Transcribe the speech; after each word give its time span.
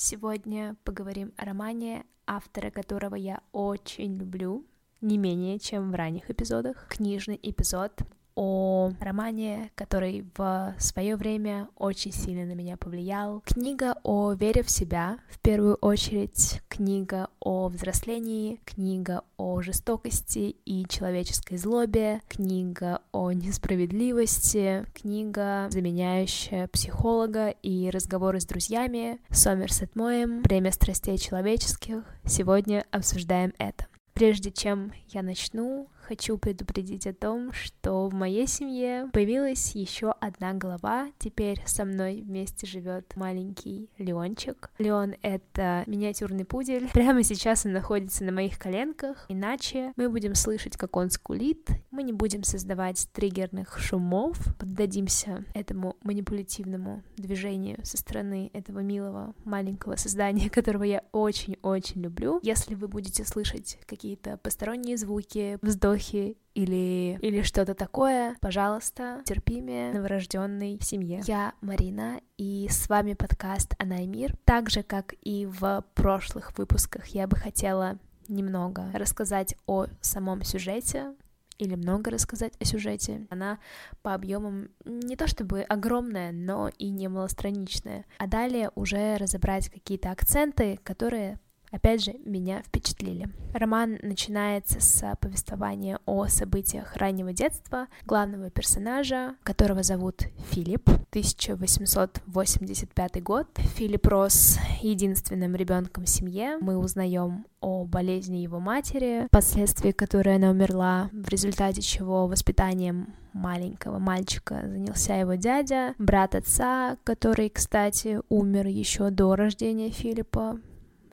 Сегодня 0.00 0.76
поговорим 0.84 1.32
о 1.36 1.44
романе, 1.44 2.06
автора 2.24 2.70
которого 2.70 3.16
я 3.16 3.42
очень 3.50 4.16
люблю, 4.16 4.64
не 5.00 5.18
менее, 5.18 5.58
чем 5.58 5.90
в 5.90 5.94
ранних 5.96 6.30
эпизодах. 6.30 6.86
Книжный 6.88 7.36
эпизод 7.42 8.02
о 8.38 8.92
романе, 9.00 9.72
который 9.74 10.24
в 10.36 10.76
свое 10.78 11.16
время 11.16 11.68
очень 11.76 12.12
сильно 12.12 12.46
на 12.46 12.52
меня 12.52 12.76
повлиял. 12.76 13.42
Книга 13.44 13.96
о 14.04 14.32
вере 14.32 14.62
в 14.62 14.70
себя, 14.70 15.18
в 15.28 15.40
первую 15.40 15.74
очередь, 15.74 16.62
книга 16.68 17.30
о 17.40 17.66
взрослении, 17.66 18.60
книга 18.64 19.24
о 19.38 19.60
жестокости 19.60 20.54
и 20.64 20.86
человеческой 20.88 21.56
злобе, 21.56 22.22
книга 22.28 23.02
о 23.10 23.32
несправедливости, 23.32 24.86
книга, 24.94 25.66
заменяющая 25.70 26.68
психолога 26.68 27.48
и 27.48 27.90
разговоры 27.90 28.38
с 28.38 28.46
друзьями, 28.46 29.18
Сомерсет 29.30 29.96
Моем, 29.96 30.42
«Время 30.42 30.70
страстей 30.70 31.18
человеческих». 31.18 32.04
Сегодня 32.24 32.84
обсуждаем 32.92 33.52
это. 33.58 33.88
Прежде 34.14 34.50
чем 34.50 34.92
я 35.10 35.22
начну, 35.22 35.88
хочу 36.08 36.38
предупредить 36.38 37.06
о 37.06 37.12
том, 37.12 37.52
что 37.52 38.08
в 38.08 38.14
моей 38.14 38.46
семье 38.46 39.10
появилась 39.12 39.74
еще 39.74 40.14
одна 40.20 40.54
глава. 40.54 41.08
Теперь 41.18 41.60
со 41.66 41.84
мной 41.84 42.22
вместе 42.22 42.66
живет 42.66 43.14
маленький 43.14 43.90
Леончик. 43.98 44.70
Леон— 44.78 45.16
это 45.22 45.84
миниатюрный 45.86 46.46
пудель. 46.46 46.88
Прямо 46.94 47.22
сейчас 47.22 47.66
он 47.66 47.72
находится 47.72 48.24
на 48.24 48.32
моих 48.32 48.58
коленках. 48.58 49.26
Иначе 49.28 49.92
мы 49.96 50.08
будем 50.08 50.34
слышать, 50.34 50.78
как 50.78 50.96
он 50.96 51.10
скулит. 51.10 51.68
Мы 51.90 52.02
не 52.02 52.14
будем 52.14 52.42
создавать 52.42 53.06
триггерных 53.12 53.78
шумов. 53.78 54.38
Поддадимся 54.58 55.44
этому 55.52 55.96
манипулятивному 56.02 57.02
движению 57.18 57.84
со 57.84 57.98
стороны 57.98 58.50
этого 58.54 58.78
милого 58.78 59.34
маленького 59.44 59.96
создания, 59.96 60.48
которого 60.50 60.84
я 60.84 61.02
очень-очень 61.12 62.00
люблю. 62.00 62.40
Если 62.42 62.74
вы 62.74 62.88
будете 62.88 63.26
слышать 63.26 63.78
какие-то 63.86 64.38
посторонние 64.38 64.96
звуки, 64.96 65.58
вздохи, 65.60 65.97
вздохи 65.98 66.36
или, 66.54 67.18
или 67.20 67.42
что-то 67.42 67.74
такое, 67.74 68.36
пожалуйста, 68.40 69.22
терпимее 69.24 69.92
новорожденной 69.92 70.78
семье. 70.80 71.22
Я 71.26 71.54
Марина, 71.60 72.20
и 72.36 72.68
с 72.70 72.88
вами 72.88 73.14
подкаст 73.14 73.74
«Она 73.78 74.02
и 74.02 74.06
мир». 74.06 74.34
Так 74.44 74.70
же, 74.70 74.82
как 74.82 75.14
и 75.22 75.46
в 75.46 75.84
прошлых 75.94 76.56
выпусках, 76.56 77.06
я 77.08 77.26
бы 77.26 77.36
хотела 77.36 77.98
немного 78.28 78.90
рассказать 78.92 79.56
о 79.66 79.86
самом 80.00 80.42
сюжете, 80.42 81.14
или 81.58 81.74
много 81.74 82.12
рассказать 82.12 82.52
о 82.60 82.64
сюжете. 82.64 83.26
Она 83.30 83.58
по 84.02 84.14
объемам 84.14 84.68
не 84.84 85.16
то 85.16 85.26
чтобы 85.26 85.62
огромная, 85.62 86.30
но 86.30 86.70
и 86.78 86.88
не 86.88 87.08
малостраничная. 87.08 88.04
А 88.18 88.28
далее 88.28 88.70
уже 88.76 89.16
разобрать 89.16 89.68
какие-то 89.68 90.12
акценты, 90.12 90.78
которые 90.84 91.40
опять 91.70 92.04
же, 92.04 92.14
меня 92.24 92.62
впечатлили. 92.62 93.28
Роман 93.52 93.98
начинается 94.02 94.80
с 94.80 95.16
повествования 95.20 96.00
о 96.06 96.26
событиях 96.26 96.96
раннего 96.96 97.32
детства 97.32 97.86
главного 98.04 98.50
персонажа, 98.50 99.36
которого 99.42 99.82
зовут 99.82 100.22
Филипп, 100.50 100.88
1885 100.88 103.22
год. 103.22 103.46
Филипп 103.76 104.06
рос 104.06 104.58
единственным 104.82 105.56
ребенком 105.56 106.04
в 106.04 106.08
семье. 106.08 106.58
Мы 106.60 106.76
узнаем 106.76 107.46
о 107.60 107.84
болезни 107.84 108.38
его 108.38 108.60
матери, 108.60 109.26
впоследствии 109.26 109.90
которой 109.92 110.36
она 110.36 110.50
умерла, 110.50 111.10
в 111.12 111.28
результате 111.28 111.82
чего 111.82 112.26
воспитанием 112.26 113.14
маленького 113.32 113.98
мальчика 113.98 114.62
занялся 114.66 115.14
его 115.14 115.34
дядя, 115.34 115.94
брат 115.98 116.34
отца, 116.34 116.96
который, 117.04 117.50
кстати, 117.50 118.20
умер 118.28 118.66
еще 118.66 119.10
до 119.10 119.36
рождения 119.36 119.90
Филиппа, 119.90 120.58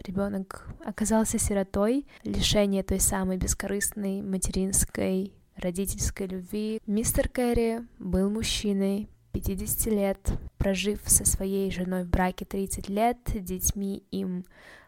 ребенок 0.08 0.68
оказался 0.86 1.38
сиротой, 1.38 2.06
лишение 2.24 2.84
той 2.84 3.00
самой 3.00 3.38
бескорыстной 3.38 4.22
материнской 4.22 5.34
родительской 5.56 6.28
любви. 6.28 6.82
Мистер 6.86 7.30
Кэрри 7.30 7.82
был 8.00 8.30
мужчиной, 8.30 9.10
50 9.34 9.86
лет, 9.88 10.20
прожив 10.58 11.00
со 11.06 11.26
своей 11.26 11.70
женой 11.72 12.04
в 12.04 12.10
браке 12.10 12.46
30 12.46 12.90
лет, 12.90 13.18
детьми 13.34 14.04
им 14.12 14.46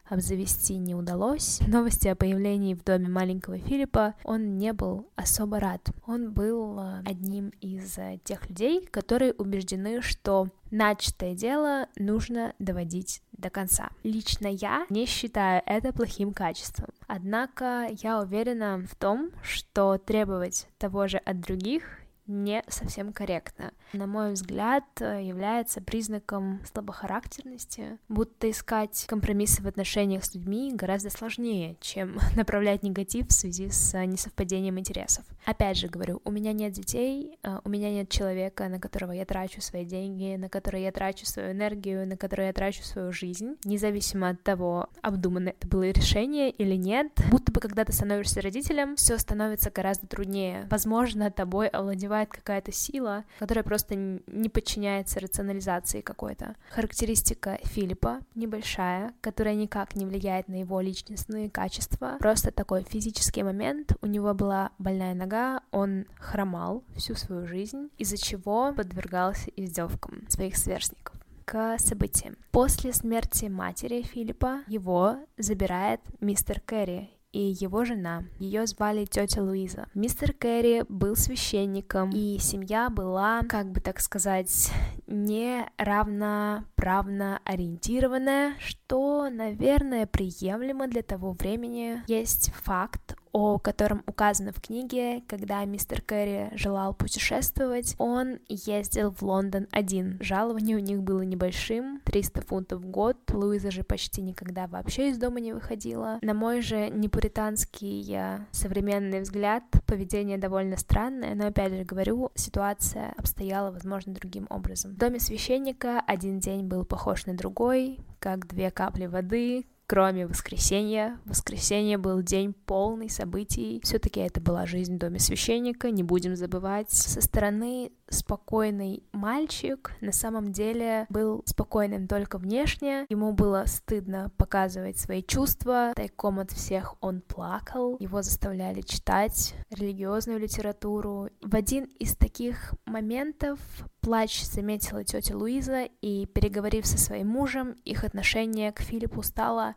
обзавести 0.09 0.77
не 0.77 0.95
удалось. 0.95 1.59
Новости 1.67 2.07
о 2.07 2.15
появлении 2.15 2.73
в 2.73 2.83
доме 2.83 3.09
маленького 3.09 3.57
Филиппа 3.57 4.15
он 4.23 4.57
не 4.57 4.73
был 4.73 5.09
особо 5.15 5.59
рад. 5.59 5.89
Он 6.05 6.31
был 6.31 6.79
э, 6.79 7.03
одним 7.05 7.49
из 7.61 7.97
э, 7.97 8.19
тех 8.23 8.49
людей, 8.49 8.85
которые 8.85 9.33
убеждены, 9.33 10.01
что 10.01 10.49
начатое 10.71 11.33
дело 11.35 11.87
нужно 11.97 12.53
доводить 12.59 13.21
до 13.31 13.49
конца. 13.49 13.89
Лично 14.03 14.47
я 14.47 14.85
не 14.89 15.05
считаю 15.05 15.61
это 15.65 15.93
плохим 15.93 16.33
качеством. 16.33 16.89
Однако 17.07 17.87
я 18.01 18.19
уверена 18.19 18.83
в 18.89 18.95
том, 18.95 19.31
что 19.43 19.97
требовать 19.97 20.67
того 20.77 21.07
же 21.07 21.17
от 21.17 21.39
других 21.39 21.83
не 22.27 22.63
совсем 22.67 23.13
корректно. 23.13 23.71
На 23.93 24.07
мой 24.07 24.33
взгляд, 24.33 24.83
является 24.99 25.81
признаком 25.81 26.61
слабохарактерности, 26.71 27.97
будто 28.09 28.49
искать 28.49 29.05
компромиссы 29.07 29.61
в 29.61 29.67
отношениях 29.67 30.25
с 30.25 30.35
людьми 30.35 30.71
гораздо 30.73 31.09
сложнее, 31.09 31.77
чем 31.79 32.19
направлять 32.35 32.83
негатив 32.83 33.29
в 33.29 33.33
связи 33.33 33.69
с 33.69 33.97
несовпадением 34.05 34.79
интересов. 34.79 35.25
Опять 35.45 35.77
же 35.77 35.87
говорю, 35.87 36.21
у 36.25 36.31
меня 36.31 36.51
нет 36.51 36.73
детей, 36.73 37.39
а, 37.43 37.61
у 37.63 37.69
меня 37.69 37.91
нет 37.91 38.09
человека, 38.09 38.67
на 38.67 38.79
которого 38.79 39.13
я 39.13 39.25
трачу 39.25 39.61
свои 39.61 39.85
деньги, 39.85 40.35
на 40.35 40.49
который 40.49 40.83
я 40.83 40.91
трачу 40.91 41.25
свою 41.25 41.51
энергию, 41.51 42.05
на 42.07 42.17
который 42.17 42.47
я 42.47 42.53
трачу 42.53 42.83
свою 42.83 43.11
жизнь, 43.13 43.55
независимо 43.63 44.29
от 44.29 44.43
того, 44.43 44.89
обдуманное 45.01 45.53
это 45.53 45.67
было 45.67 45.89
решение 45.89 46.49
или 46.49 46.75
нет. 46.75 47.07
Будто 47.31 47.51
бы 47.51 47.61
когда 47.61 47.85
ты 47.85 47.93
становишься 47.93 48.41
родителем, 48.41 48.95
все 48.95 49.17
становится 49.17 49.71
гораздо 49.71 50.07
труднее. 50.07 50.67
Возможно, 50.69 51.31
тобой 51.31 51.67
овладевает 51.67 52.16
бывает 52.17 52.29
какая-то 52.31 52.71
сила, 52.71 53.25
которая 53.37 53.63
просто 53.63 53.95
не 53.95 54.49
подчиняется 54.49 55.19
рационализации 55.19 56.01
какой-то. 56.01 56.55
Характеристика 56.71 57.59
Филиппа 57.63 58.21
небольшая, 58.33 59.13
которая 59.21 59.53
никак 59.53 59.95
не 59.95 60.05
влияет 60.05 60.47
на 60.47 60.59
его 60.59 60.81
личностные 60.81 61.49
качества. 61.49 62.15
Просто 62.19 62.51
такой 62.51 62.83
физический 62.83 63.43
момент. 63.43 63.93
У 64.01 64.07
него 64.07 64.33
была 64.33 64.71
больная 64.79 65.13
нога, 65.13 65.61
он 65.71 66.05
хромал 66.19 66.83
всю 66.95 67.13
свою 67.15 67.45
жизнь, 67.45 67.89
из-за 67.99 68.17
чего 68.17 68.73
подвергался 68.73 69.51
издевкам 69.55 70.27
своих 70.27 70.57
сверстников 70.57 71.15
к 71.45 71.77
событиям. 71.77 72.35
После 72.51 72.93
смерти 72.93 73.45
матери 73.45 74.01
Филиппа 74.01 74.63
его 74.67 75.17
забирает 75.37 76.01
мистер 76.19 76.59
Кэрри, 76.61 77.09
и 77.37 77.55
его 77.59 77.85
жена. 77.85 78.23
Ее 78.39 78.65
звали 78.65 79.05
тетя 79.05 79.43
Луиза. 79.43 79.87
Мистер 79.93 80.33
Кэрри 80.33 80.85
был 80.89 81.15
священником, 81.15 82.09
и 82.09 82.39
семья 82.39 82.89
была, 82.89 83.43
как 83.43 83.71
бы 83.71 83.79
так 83.79 83.99
сказать, 83.99 84.71
не 85.05 85.63
равноправно 85.77 87.39
ориентированная, 87.45 88.55
что, 88.57 89.29
наверное, 89.29 90.07
приемлемо 90.07 90.87
для 90.87 91.03
того 91.03 91.33
времени. 91.33 92.01
Есть 92.07 92.51
факт 92.63 93.15
о 93.37 93.59
котором 93.59 94.03
указано 94.07 94.51
в 94.51 94.61
книге, 94.61 95.21
когда 95.27 95.63
мистер 95.65 96.01
Кэрри 96.01 96.49
желал 96.55 96.93
путешествовать, 96.93 97.95
он 97.97 98.39
ездил 98.47 99.11
в 99.11 99.21
Лондон 99.21 99.67
один. 99.71 100.17
Жалование 100.21 100.75
у 100.75 100.79
них 100.79 101.01
было 101.03 101.21
небольшим, 101.21 102.01
300 102.05 102.41
фунтов 102.41 102.81
в 102.81 102.87
год. 102.87 103.17
Луиза 103.31 103.71
же 103.71 103.83
почти 103.83 104.21
никогда 104.21 104.67
вообще 104.67 105.09
из 105.09 105.17
дома 105.17 105.39
не 105.39 105.53
выходила. 105.53 106.19
На 106.21 106.33
мой 106.33 106.61
же 106.61 106.89
непуританский 106.89 108.17
современный 108.51 109.21
взгляд, 109.21 109.63
поведение 109.85 110.37
довольно 110.37 110.77
странное, 110.77 111.35
но 111.35 111.47
опять 111.47 111.73
же 111.73 111.83
говорю, 111.83 112.31
ситуация 112.35 113.13
обстояла, 113.17 113.71
возможно, 113.71 114.13
другим 114.13 114.47
образом. 114.49 114.91
В 114.91 114.97
доме 114.97 115.19
священника 115.19 116.01
один 116.05 116.39
день 116.39 116.65
был 116.65 116.85
похож 116.85 117.25
на 117.25 117.35
другой, 117.35 117.99
как 118.19 118.47
две 118.47 118.71
капли 118.71 119.05
воды, 119.05 119.65
кроме 119.87 120.27
воскресенья. 120.27 121.17
Воскресенье 121.25 121.97
был 121.97 122.21
день 122.21 122.53
полный 122.53 123.09
событий. 123.09 123.79
Все-таки 123.83 124.19
это 124.19 124.41
была 124.41 124.65
жизнь 124.65 124.95
в 124.95 124.99
доме 124.99 125.19
священника, 125.19 125.89
не 125.89 126.03
будем 126.03 126.35
забывать. 126.35 126.91
Со 126.91 127.21
стороны 127.21 127.91
спокойный 128.09 129.03
мальчик 129.13 129.93
на 130.01 130.11
самом 130.11 130.51
деле 130.51 131.07
был 131.09 131.41
спокойным 131.45 132.07
только 132.07 132.37
внешне. 132.37 133.05
Ему 133.09 133.31
было 133.31 133.63
стыдно 133.65 134.31
показывать 134.37 134.97
свои 134.97 135.23
чувства. 135.23 135.93
Тайком 135.95 136.39
от 136.39 136.51
всех 136.51 136.95
он 136.99 137.21
плакал. 137.21 137.97
Его 137.99 138.21
заставляли 138.21 138.81
читать 138.81 139.55
религиозную 139.69 140.39
литературу. 140.39 141.29
В 141.41 141.55
один 141.55 141.85
из 141.99 142.15
таких 142.15 142.73
моментов 142.85 143.59
плач 144.07 144.41
заметила 144.45 145.03
тетя 145.03 145.35
Луиза, 145.35 145.89
и, 146.01 146.27
переговорив 146.27 146.87
со 146.87 146.97
своим 146.97 147.27
мужем, 147.27 147.75
их 147.83 148.05
отношение 148.05 148.71
к 148.71 148.79
Филиппу 148.79 149.21
стало 149.21 149.75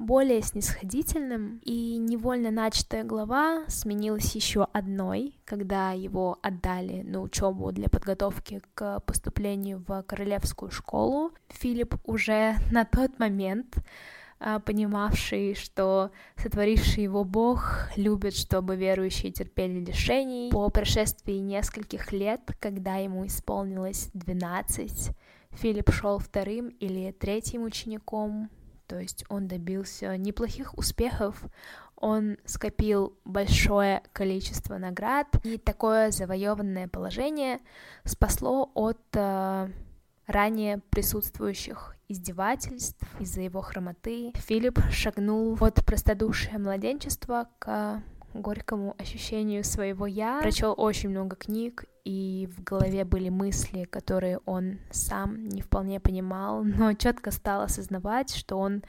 более 0.00 0.42
снисходительным, 0.42 1.60
и 1.62 1.96
невольно 1.96 2.50
начатая 2.50 3.04
глава 3.04 3.62
сменилась 3.68 4.34
еще 4.34 4.66
одной, 4.72 5.38
когда 5.44 5.92
его 5.92 6.40
отдали 6.42 7.02
на 7.02 7.20
учебу 7.20 7.70
для 7.70 7.88
подготовки 7.88 8.62
к 8.74 8.98
поступлению 9.06 9.84
в 9.86 10.02
королевскую 10.02 10.72
школу. 10.72 11.30
Филипп 11.48 11.94
уже 12.02 12.56
на 12.72 12.84
тот 12.84 13.20
момент 13.20 13.76
понимавший, 14.64 15.54
что 15.54 16.10
сотворивший 16.36 17.02
его 17.02 17.24
Бог 17.24 17.88
любит, 17.96 18.34
чтобы 18.34 18.76
верующие 18.76 19.32
терпели 19.32 19.84
лишений. 19.84 20.50
По 20.50 20.68
прошествии 20.70 21.38
нескольких 21.38 22.12
лет, 22.12 22.40
когда 22.60 22.96
ему 22.96 23.26
исполнилось 23.26 24.10
12, 24.14 25.10
Филипп 25.50 25.90
шел 25.92 26.18
вторым 26.18 26.68
или 26.68 27.10
третьим 27.10 27.64
учеником, 27.64 28.50
то 28.86 28.98
есть 28.98 29.24
он 29.28 29.48
добился 29.48 30.16
неплохих 30.16 30.76
успехов, 30.78 31.42
он 31.96 32.38
скопил 32.44 33.18
большое 33.24 34.02
количество 34.12 34.78
наград, 34.78 35.26
и 35.44 35.58
такое 35.58 36.10
завоеванное 36.10 36.86
положение 36.86 37.58
спасло 38.04 38.70
от 38.74 39.00
э, 39.14 39.68
ранее 40.26 40.78
присутствующих 40.90 41.97
издевательств 42.08 43.06
из-за 43.20 43.42
его 43.42 43.60
хромоты. 43.60 44.32
Филипп 44.34 44.80
шагнул 44.90 45.56
от 45.60 45.84
простодушия 45.84 46.58
младенчества 46.58 47.48
к 47.58 48.02
горькому 48.34 48.94
ощущению 48.98 49.64
своего 49.64 50.06
«я». 50.06 50.40
Прочел 50.40 50.74
очень 50.76 51.10
много 51.10 51.36
книг, 51.36 51.84
и 52.04 52.48
в 52.56 52.62
голове 52.62 53.04
были 53.04 53.28
мысли, 53.28 53.84
которые 53.84 54.38
он 54.46 54.78
сам 54.90 55.48
не 55.48 55.62
вполне 55.62 56.00
понимал, 56.00 56.64
но 56.64 56.94
четко 56.94 57.30
стал 57.30 57.62
осознавать, 57.62 58.34
что 58.34 58.58
он 58.58 58.82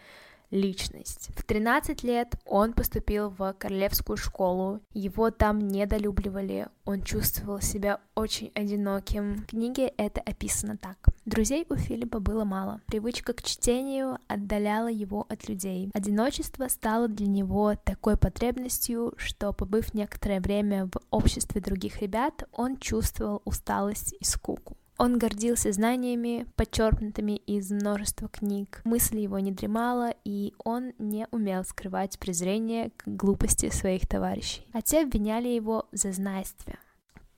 личность. 0.51 1.29
В 1.35 1.43
13 1.43 2.03
лет 2.03 2.35
он 2.45 2.73
поступил 2.73 3.29
в 3.29 3.53
королевскую 3.57 4.17
школу, 4.17 4.81
его 4.93 5.31
там 5.31 5.59
недолюбливали, 5.59 6.67
он 6.85 7.03
чувствовал 7.03 7.61
себя 7.61 7.99
очень 8.15 8.51
одиноким. 8.55 9.35
В 9.35 9.45
книге 9.47 9.93
это 9.97 10.21
описано 10.21 10.77
так. 10.77 10.97
Друзей 11.25 11.65
у 11.69 11.75
Филиппа 11.75 12.19
было 12.19 12.43
мало. 12.43 12.81
Привычка 12.87 13.33
к 13.33 13.43
чтению 13.43 14.17
отдаляла 14.27 14.87
его 14.87 15.25
от 15.29 15.47
людей. 15.47 15.91
Одиночество 15.93 16.67
стало 16.67 17.07
для 17.07 17.27
него 17.27 17.75
такой 17.75 18.17
потребностью, 18.17 19.13
что, 19.17 19.53
побыв 19.53 19.93
некоторое 19.93 20.39
время 20.39 20.87
в 20.87 20.99
обществе 21.11 21.61
других 21.61 22.01
ребят, 22.01 22.47
он 22.51 22.77
чувствовал 22.77 23.41
усталость 23.45 24.15
и 24.19 24.25
скуку. 24.25 24.75
Он 24.99 25.17
гордился 25.17 25.71
знаниями, 25.71 26.45
подчеркнутыми 26.57 27.37
из 27.47 27.71
множества 27.71 28.27
книг. 28.27 28.81
Мысль 28.83 29.19
его 29.19 29.39
не 29.39 29.53
дремала, 29.53 30.13
и 30.25 30.53
он 30.65 30.91
не 30.99 31.25
умел 31.31 31.63
скрывать 31.63 32.19
презрение 32.19 32.91
к 32.97 33.07
глупости 33.07 33.69
своих 33.69 34.05
товарищей. 34.05 34.67
А 34.73 34.81
те 34.81 35.03
обвиняли 35.03 35.47
его 35.47 35.87
в 35.93 35.95
зазнайстве. 35.95 36.79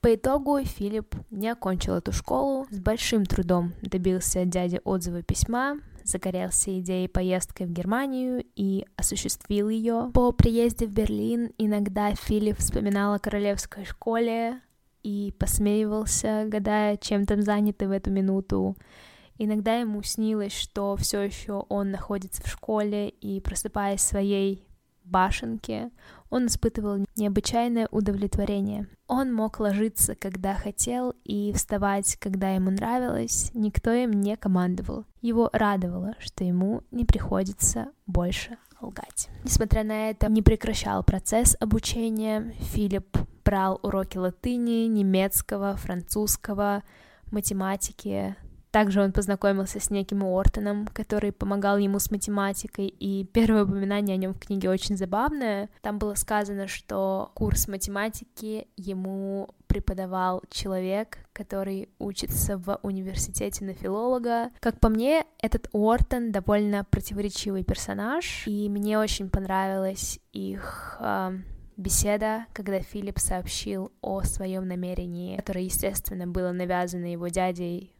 По 0.00 0.12
итогу 0.16 0.58
Филипп 0.64 1.14
не 1.30 1.48
окончил 1.48 1.94
эту 1.94 2.10
школу, 2.10 2.66
с 2.70 2.80
большим 2.80 3.24
трудом 3.24 3.74
добился 3.80 4.40
от 4.40 4.48
дяди 4.48 4.80
отзыва 4.82 5.22
письма, 5.22 5.78
загорелся 6.02 6.76
идеей 6.80 7.06
поездки 7.06 7.62
в 7.62 7.70
Германию 7.70 8.44
и 8.56 8.84
осуществил 8.96 9.68
ее. 9.68 10.10
По 10.12 10.32
приезде 10.32 10.88
в 10.88 10.90
Берлин 10.92 11.52
иногда 11.58 12.12
Филипп 12.16 12.58
вспоминал 12.58 13.14
о 13.14 13.20
королевской 13.20 13.84
школе, 13.84 14.60
и 15.02 15.34
посмеивался, 15.38 16.44
гадая, 16.46 16.96
чем 16.96 17.26
там 17.26 17.42
заняты 17.42 17.88
в 17.88 17.90
эту 17.90 18.10
минуту. 18.10 18.76
Иногда 19.38 19.76
ему 19.76 20.02
снилось, 20.02 20.56
что 20.56 20.96
все 20.96 21.22
еще 21.22 21.64
он 21.68 21.90
находится 21.90 22.42
в 22.42 22.48
школе 22.48 23.08
и, 23.08 23.40
просыпаясь 23.40 24.00
в 24.00 24.04
своей 24.04 24.66
башенке, 25.04 25.90
он 26.30 26.46
испытывал 26.46 27.04
необычайное 27.16 27.88
удовлетворение. 27.90 28.88
Он 29.06 29.32
мог 29.32 29.60
ложиться, 29.60 30.14
когда 30.14 30.54
хотел, 30.54 31.14
и 31.24 31.52
вставать, 31.52 32.16
когда 32.16 32.50
ему 32.50 32.70
нравилось, 32.70 33.50
никто 33.52 33.92
им 33.92 34.12
не 34.12 34.36
командовал. 34.36 35.04
Его 35.20 35.50
радовало, 35.52 36.14
что 36.18 36.44
ему 36.44 36.82
не 36.90 37.04
приходится 37.04 37.88
больше 38.06 38.56
лгать. 38.80 39.28
Несмотря 39.44 39.84
на 39.84 40.10
это, 40.10 40.30
не 40.30 40.42
прекращал 40.42 41.04
процесс 41.04 41.56
обучения. 41.60 42.54
Филипп 42.72 43.18
брал 43.44 43.78
уроки 43.82 44.18
латыни, 44.18 44.86
немецкого, 44.86 45.76
французского, 45.76 46.82
математики. 47.30 48.36
Также 48.72 49.02
он 49.02 49.12
познакомился 49.12 49.80
с 49.80 49.90
неким 49.90 50.24
Уортоном, 50.24 50.88
который 50.94 51.30
помогал 51.30 51.76
ему 51.76 51.98
с 51.98 52.10
математикой, 52.10 52.86
и 52.86 53.24
первое 53.24 53.64
упоминание 53.64 54.14
о 54.14 54.16
нем 54.16 54.32
в 54.32 54.40
книге 54.40 54.70
очень 54.70 54.96
забавное. 54.96 55.68
Там 55.82 55.98
было 55.98 56.14
сказано, 56.14 56.68
что 56.68 57.32
курс 57.34 57.68
математики 57.68 58.66
ему 58.78 59.50
преподавал 59.66 60.42
человек, 60.48 61.18
который 61.34 61.90
учится 61.98 62.56
в 62.56 62.78
университете 62.82 63.66
на 63.66 63.74
филолога. 63.74 64.50
Как 64.60 64.80
по 64.80 64.88
мне, 64.88 65.26
этот 65.42 65.68
Уортон 65.72 66.32
довольно 66.32 66.84
противоречивый 66.84 67.64
персонаж, 67.64 68.46
и 68.46 68.70
мне 68.70 68.98
очень 68.98 69.28
понравилась 69.28 70.18
их 70.32 70.96
э, 70.98 71.32
беседа, 71.76 72.46
когда 72.52 72.80
Филипп 72.80 73.18
сообщил 73.18 73.92
о 74.00 74.22
своем 74.22 74.66
намерении, 74.66 75.36
которое, 75.36 75.64
естественно, 75.64 76.26
было 76.26 76.52
навязано 76.52 77.06
его 77.06 77.28
дядей 77.28 77.92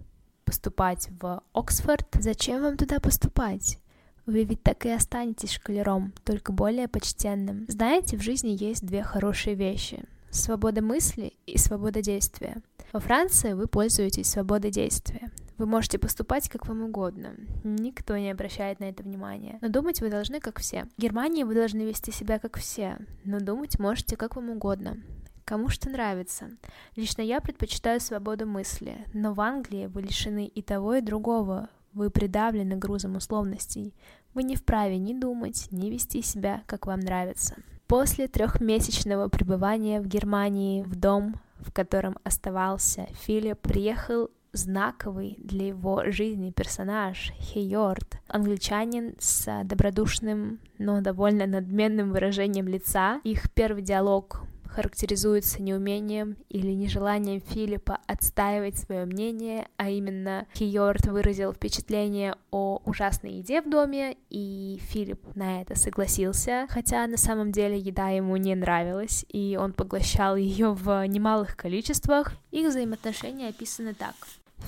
поступать 0.45 1.09
в 1.21 1.43
Оксфорд. 1.53 2.07
Зачем 2.19 2.63
вам 2.63 2.77
туда 2.77 3.01
поступать? 3.01 3.79
Вы 4.27 4.45
ведь 4.45 4.63
так 4.63 4.87
и 4.87 4.91
останетесь 4.91 5.53
шкалером, 5.53 6.13
только 6.25 6.53
более 6.53 6.87
почтенным. 6.89 7.65
Знаете, 7.69 8.17
в 8.17 8.23
жизни 8.23 8.51
есть 8.51 8.87
две 8.87 9.03
хорошие 9.03 9.57
вещи. 9.57 10.05
Свобода 10.31 10.81
мысли 10.81 11.33
и 11.47 11.59
свобода 11.59 12.01
действия. 12.03 12.63
Во 12.93 13.01
Франции 13.01 13.55
вы 13.55 13.69
пользуетесь 13.69 14.29
свободой 14.29 14.71
действия. 14.71 15.31
Вы 15.57 15.65
можете 15.65 15.99
поступать 15.99 16.51
как 16.51 16.67
вам 16.67 16.83
угодно. 16.83 17.35
Никто 17.65 18.19
не 18.19 18.31
обращает 18.31 18.81
на 18.81 18.85
это 18.85 19.03
внимания. 19.03 19.59
Но 19.63 19.69
думать 19.69 20.03
вы 20.03 20.11
должны 20.11 20.41
как 20.41 20.61
все. 20.61 20.87
В 20.99 21.01
Германии 21.01 21.45
вы 21.45 21.55
должны 21.55 21.83
вести 21.83 22.13
себя 22.13 22.39
как 22.39 22.59
все, 22.59 22.99
но 23.25 23.41
думать 23.41 23.79
можете 23.79 24.19
как 24.19 24.37
вам 24.37 24.51
угодно. 24.51 24.99
Кому 25.47 25.69
что 25.69 25.89
нравится. 25.89 26.51
Лично 26.95 27.23
я 27.23 27.41
предпочитаю 27.41 27.99
свободу 27.99 28.47
мысли, 28.47 29.07
но 29.15 29.33
в 29.33 29.41
Англии 29.41 29.87
вы 29.87 30.03
лишены 30.03 30.47
и 30.47 30.61
того, 30.61 30.97
и 30.97 31.01
другого. 31.01 31.71
Вы 31.95 32.11
придавлены 32.11 32.77
грузом 32.77 33.17
условностей. 33.17 33.95
Вы 34.35 34.43
не 34.43 34.55
вправе 34.55 34.99
ни 34.99 35.15
думать, 35.15 35.69
ни 35.71 35.89
вести 35.89 36.21
себя, 36.21 36.63
как 36.67 36.87
вам 36.87 37.01
нравится. 37.01 37.57
После 37.87 38.29
трехмесячного 38.29 39.29
пребывания 39.29 40.01
в 40.01 40.07
Германии 40.07 40.83
в 40.83 40.95
дом, 40.97 41.41
в 41.63 41.73
котором 41.73 42.19
оставался 42.25 43.07
Филипп, 43.25 43.61
приехал 43.61 44.31
знаковый 44.53 45.37
для 45.39 45.69
его 45.69 46.03
жизни 46.11 46.51
персонаж 46.51 47.33
Хейорд, 47.39 48.19
англичанин 48.29 49.15
с 49.19 49.63
добродушным, 49.65 50.61
но 50.79 51.01
довольно 51.01 51.47
надменным 51.47 52.13
выражением 52.13 52.69
лица. 52.69 53.21
Их 53.25 53.51
первый 53.53 53.83
диалог 53.83 54.43
характеризуется 54.73 55.63
неумением 55.63 56.37
или 56.49 56.73
нежеланием 56.73 57.41
Филиппа 57.41 57.99
отстаивать 58.07 58.79
свое 58.79 59.05
мнение, 59.05 59.69
а 59.77 59.91
именно 59.91 60.47
Хиорт 60.55 61.07
выразил 61.07 61.53
впечатление 61.53 62.35
о 62.51 62.81
ужасной 62.85 63.35
еде 63.35 63.61
в 63.61 63.69
доме, 63.69 64.17
и 64.31 64.81
Филипп 64.89 65.37
на 65.37 65.61
это 65.61 65.75
согласился, 65.77 66.67
хотя 66.71 67.07
на 67.07 67.17
самом 67.17 67.53
деле 67.53 67.79
еда 67.79 68.09
ему 68.09 68.37
не 68.37 68.55
нравилась, 68.55 69.25
и 69.29 69.59
он 69.61 69.73
поглощал 69.73 70.37
ее 70.37 70.73
в 70.73 71.07
немалых 71.07 71.57
количествах. 71.57 72.33
Их 72.51 72.69
взаимоотношения 72.69 73.49
описаны 73.49 73.95
так. 73.95 74.15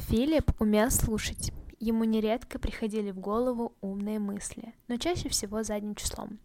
Филипп 0.08 0.50
умел 0.60 0.90
слушать. 0.90 1.52
Ему 1.80 2.04
нередко 2.04 2.58
приходили 2.58 3.10
в 3.10 3.18
голову 3.18 3.74
умные 3.80 4.18
мысли, 4.18 4.74
но 4.88 4.96
чаще 4.96 5.28
всего 5.28 5.62
задним 5.62 5.94
числом. 5.94 6.38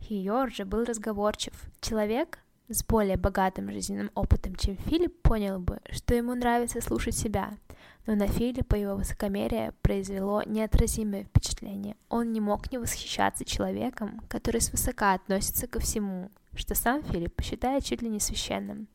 Хиор 0.00 0.52
же 0.52 0.64
был 0.64 0.84
разговорчив. 0.84 1.54
Человек 1.80 2.38
с 2.68 2.84
более 2.84 3.16
богатым 3.16 3.70
жизненным 3.70 4.10
опытом, 4.14 4.56
чем 4.56 4.76
Филипп, 4.76 5.20
понял 5.22 5.58
бы, 5.58 5.80
что 5.90 6.14
ему 6.14 6.34
нравится 6.34 6.80
слушать 6.80 7.16
себя, 7.16 7.52
но 8.06 8.14
на 8.14 8.26
Филиппа 8.26 8.74
его 8.74 8.96
высокомерие 8.96 9.72
произвело 9.82 10.42
неотразимое 10.44 11.24
впечатление. 11.24 11.96
Он 12.08 12.32
не 12.32 12.40
мог 12.40 12.70
не 12.70 12.78
восхищаться 12.78 13.44
человеком, 13.44 14.20
который 14.28 14.60
свысока 14.60 15.14
относится 15.14 15.66
ко 15.66 15.80
всему, 15.80 16.30
что 16.54 16.74
сам 16.74 17.02
Филипп 17.02 17.40
считает 17.42 17.84
чуть 17.84 18.02
ли 18.02 18.08
не 18.08 18.20
священным. 18.20 18.88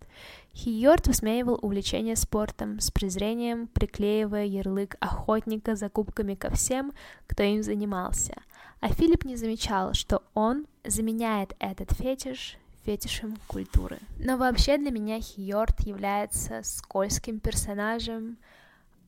Хиорт 0.54 1.08
высмеивал 1.08 1.60
увлечение 1.62 2.16
спортом 2.16 2.80
с 2.80 2.92
презрением, 2.92 3.68
приклеивая 3.68 4.46
ярлык 4.46 4.96
охотника 5.00 5.76
за 5.76 5.90
кубками 5.90 6.36
ко 6.36 6.50
всем, 6.52 6.92
кто 7.28 7.44
им 7.44 7.64
занимался. 7.64 8.34
А 8.80 8.90
Филипп 8.90 9.26
не 9.26 9.36
замечал, 9.36 9.94
что 9.94 10.24
он 10.34 10.66
заменяет 10.86 11.56
этот 11.60 11.92
фетиш 11.94 12.58
фетишем 12.90 13.38
культуры. 13.46 14.00
Но 14.18 14.36
вообще 14.36 14.80
для 14.80 14.90
меня 14.90 15.22
Хиорт 15.22 15.82
является 15.82 16.64
скользким 16.64 17.40
персонажем, 17.40 18.40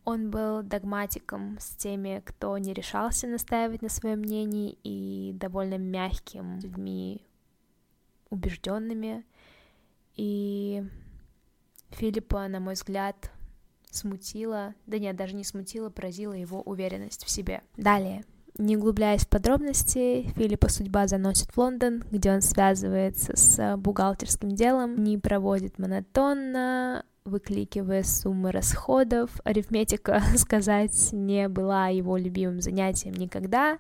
Он 0.06 0.30
был 0.30 0.62
догматиком 0.62 1.58
с 1.60 1.76
теми, 1.76 2.22
кто 2.24 2.56
не 2.60 2.74
решался 2.74 3.28
настаивать 3.28 3.82
на 3.82 3.90
своем 3.90 4.20
мнении, 4.20 4.78
и 4.84 5.34
довольно 5.34 5.80
мягким 5.80 6.60
людьми 6.60 7.26
убежденными. 8.30 9.26
И 10.16 10.84
Филиппа, 11.90 12.48
на 12.48 12.60
мой 12.60 12.76
взгляд, 12.76 13.32
смутила, 13.90 14.76
да 14.86 15.00
нет, 15.00 15.16
даже 15.16 15.36
не 15.36 15.44
смутила, 15.44 15.90
поразила 15.90 16.34
его 16.34 16.62
уверенность 16.62 17.26
в 17.26 17.32
себе. 17.32 17.64
Далее. 17.78 18.26
Не 18.58 18.78
углубляясь 18.78 19.26
в 19.26 19.30
подробности, 19.30 20.32
Филиппа 20.36 20.70
судьба 20.70 21.08
заносит 21.08 21.52
в 21.52 21.58
Лондон, 21.58 22.04
где 22.12 22.32
он 22.32 22.42
связывается 22.42 23.36
с 23.36 23.78
бухгалтерским 23.78 24.50
делом, 24.50 25.02
не 25.04 25.18
проводит 25.18 25.80
монотонно, 25.80 27.06
выкликивая 27.24 28.04
суммы 28.04 28.52
расходов. 28.52 29.30
Арифметика, 29.44 30.22
сказать, 30.36 31.10
не 31.12 31.48
была 31.48 31.88
его 31.88 32.18
любимым 32.18 32.62
занятием 32.62 33.14
никогда. 33.14 33.80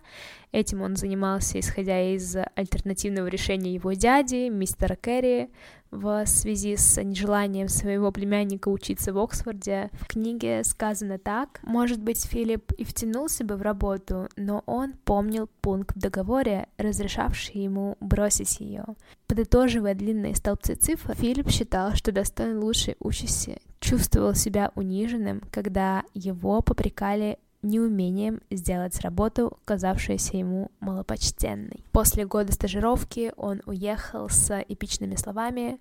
Этим 0.51 0.81
он 0.81 0.95
занимался, 0.95 1.59
исходя 1.59 2.01
из 2.13 2.35
альтернативного 2.55 3.27
решения 3.27 3.73
его 3.73 3.93
дяди, 3.93 4.49
мистера 4.49 4.95
Керри, 4.95 5.49
в 5.91 6.25
связи 6.25 6.75
с 6.77 7.01
нежеланием 7.01 7.67
своего 7.67 8.11
племянника 8.11 8.69
учиться 8.69 9.13
в 9.13 9.19
Оксфорде. 9.19 9.89
В 9.93 10.07
книге 10.07 10.63
сказано 10.63 11.19
так. 11.19 11.59
Может 11.63 12.01
быть, 12.01 12.25
Филипп 12.25 12.71
и 12.73 12.83
втянулся 12.83 13.43
бы 13.43 13.57
в 13.57 13.61
работу, 13.61 14.29
но 14.35 14.63
он 14.65 14.93
помнил 15.03 15.49
пункт 15.61 15.95
в 15.95 15.99
договоре, 15.99 16.67
разрешавший 16.77 17.61
ему 17.61 17.97
бросить 17.99 18.59
ее. 18.59 18.85
Подытоживая 19.27 19.93
длинные 19.95 20.35
столбцы 20.35 20.75
цифр, 20.75 21.13
Филипп 21.13 21.49
считал, 21.49 21.93
что 21.93 22.11
достоин 22.11 22.59
лучшей 22.59 22.95
участи, 22.99 23.59
чувствовал 23.79 24.33
себя 24.33 24.71
униженным, 24.75 25.41
когда 25.51 26.03
его 26.13 26.61
попрекали 26.61 27.37
неумением 27.61 28.41
сделать 28.49 28.99
работу, 29.01 29.57
казавшуюся 29.65 30.37
ему 30.37 30.71
малопочтенной. 30.79 31.83
После 31.91 32.25
года 32.25 32.51
стажировки 32.51 33.33
он 33.37 33.61
уехал 33.65 34.29
с 34.29 34.63
эпичными 34.67 35.15
словами 35.15 35.79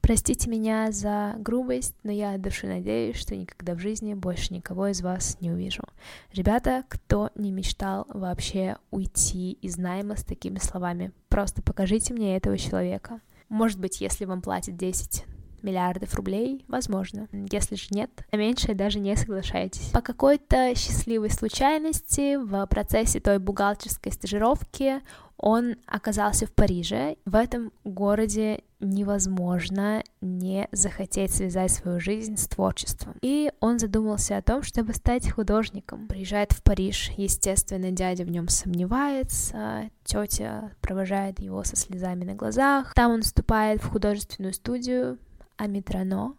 «Простите 0.00 0.48
меня 0.48 0.90
за 0.92 1.34
грубость, 1.38 1.94
но 2.02 2.10
я 2.10 2.34
от 2.34 2.42
души 2.42 2.66
надеюсь, 2.66 3.16
что 3.16 3.36
никогда 3.36 3.74
в 3.74 3.78
жизни 3.78 4.14
больше 4.14 4.54
никого 4.54 4.88
из 4.88 5.02
вас 5.02 5.36
не 5.40 5.50
увижу». 5.50 5.84
Ребята, 6.32 6.84
кто 6.88 7.30
не 7.34 7.52
мечтал 7.52 8.06
вообще 8.08 8.76
уйти 8.90 9.52
из 9.52 9.76
найма 9.76 10.16
с 10.16 10.24
такими 10.24 10.58
словами? 10.58 11.12
Просто 11.28 11.62
покажите 11.62 12.14
мне 12.14 12.36
этого 12.36 12.56
человека. 12.58 13.20
Может 13.48 13.78
быть, 13.78 14.00
если 14.00 14.24
вам 14.24 14.42
платят 14.42 14.76
10 14.76 15.24
миллиардов 15.62 16.14
рублей, 16.14 16.64
возможно. 16.68 17.28
Если 17.50 17.74
же 17.76 17.86
нет, 17.90 18.10
на 18.32 18.36
меньшее 18.36 18.74
даже 18.74 18.98
не 18.98 19.16
соглашайтесь. 19.16 19.90
По 19.90 20.00
какой-то 20.00 20.74
счастливой 20.74 21.30
случайности 21.30 22.36
в 22.36 22.66
процессе 22.66 23.20
той 23.20 23.38
бухгалтерской 23.38 24.12
стажировки 24.12 25.00
он 25.40 25.76
оказался 25.86 26.46
в 26.46 26.52
Париже. 26.52 27.16
В 27.24 27.34
этом 27.34 27.72
городе 27.84 28.62
невозможно 28.78 30.02
не 30.20 30.68
захотеть 30.72 31.34
связать 31.34 31.70
свою 31.70 31.98
жизнь 31.98 32.36
с 32.36 32.46
творчеством. 32.46 33.16
И 33.22 33.50
он 33.60 33.78
задумался 33.78 34.36
о 34.36 34.42
том, 34.42 34.62
чтобы 34.62 34.94
стать 34.94 35.30
художником. 35.30 36.08
Приезжает 36.08 36.52
в 36.52 36.62
Париж, 36.62 37.10
естественно, 37.16 37.90
дядя 37.90 38.24
в 38.24 38.30
нем 38.30 38.48
сомневается, 38.48 39.90
тетя 40.04 40.72
провожает 40.80 41.40
его 41.40 41.64
со 41.64 41.76
слезами 41.76 42.24
на 42.24 42.34
глазах. 42.34 42.92
Там 42.94 43.12
он 43.12 43.22
вступает 43.22 43.82
в 43.82 43.88
художественную 43.88 44.52
студию, 44.52 45.18
Амитрано, 45.60 46.34